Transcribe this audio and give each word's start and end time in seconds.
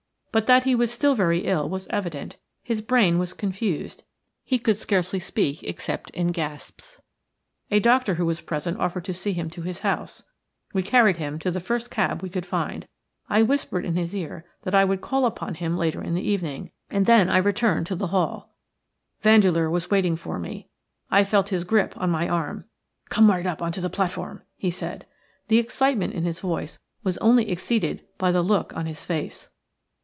But 0.33 0.47
that 0.47 0.63
he 0.63 0.75
was 0.75 0.89
still 0.93 1.13
very 1.13 1.39
ill 1.39 1.67
was 1.67 1.87
evident; 1.89 2.37
his 2.63 2.79
brain 2.81 3.19
was 3.19 3.33
confused; 3.33 4.05
he 4.45 4.59
could 4.59 4.77
scarcely 4.77 5.19
speak 5.19 5.61
except 5.63 6.09
in 6.11 6.27
gasps. 6.27 7.01
A 7.69 7.81
doctor 7.81 8.13
who 8.13 8.25
was 8.25 8.39
present 8.39 8.79
offered 8.79 9.03
to 9.03 9.13
see 9.13 9.33
him 9.33 9.49
to 9.49 9.61
his 9.63 9.79
house. 9.79 10.23
We 10.73 10.83
carried 10.83 11.17
him 11.17 11.37
to 11.39 11.51
the 11.51 11.59
first 11.59 11.91
cab 11.91 12.21
we 12.23 12.29
could 12.29 12.45
find. 12.45 12.87
I 13.27 13.41
whispered 13.43 13.83
in 13.83 13.97
his 13.97 14.15
ear 14.15 14.45
that 14.61 14.73
I 14.73 14.85
would 14.85 15.01
call 15.01 15.25
upon 15.25 15.55
him 15.55 15.77
later 15.77 16.01
in 16.01 16.13
the 16.13 16.21
evening, 16.25 16.71
and 16.89 17.05
then 17.05 17.29
I 17.29 17.37
returned 17.37 17.85
to 17.87 17.97
the 17.97 18.07
hall. 18.07 18.25
"HE 18.29 18.31
REELED 18.31 18.45
AND 18.45 18.45
MADE 18.53 18.79
A 18.79 18.87
LUNGE 18.87 19.17
FORWARD." 19.55 19.61
Vandeleur 19.63 19.69
was 19.73 19.91
waiting 19.91 20.15
for 20.15 20.39
me. 20.39 20.69
I 21.11 21.23
felt 21.25 21.49
his 21.49 21.65
grip 21.65 21.93
on 21.97 22.09
my 22.09 22.29
arm. 22.29 22.63
"Come 23.09 23.29
right 23.29 23.45
up 23.45 23.61
on 23.61 23.73
to 23.73 23.81
the 23.81 23.89
platform," 23.89 24.43
he 24.55 24.71
said. 24.71 25.05
The 25.49 25.57
excitement 25.57 26.13
in 26.13 26.23
his 26.23 26.39
voice 26.39 26.79
was 27.03 27.17
only 27.17 27.49
exceeded 27.51 28.05
by 28.17 28.31
the 28.31 28.41
look, 28.41 28.73
on 28.73 28.85
his 28.85 29.03
face. 29.03 29.49